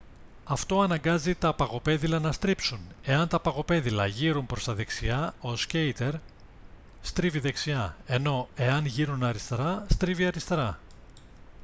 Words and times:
αυτό 0.43 0.81
αναγκάζει 0.81 1.35
τα 1.35 1.53
παγοπέδιλα 1.53 2.19
να 2.19 2.31
στρίψουν 2.31 2.79
εάν 3.03 3.27
τα 3.27 3.39
παγοπέδιλα 3.39 4.05
γείρουν 4.07 4.45
προς 4.45 4.63
τα 4.63 4.73
δεξιά 4.73 5.33
ο 5.41 5.55
σκείτερ 5.55 6.13
στρίβει 7.01 7.39
δεξιά 7.39 7.97
ενώ 8.05 8.47
εάν 8.55 8.85
γείρουν 8.85 9.23
αριστερά 9.23 9.85
στρίβει 9.89 10.25
αριστερά 10.25 10.79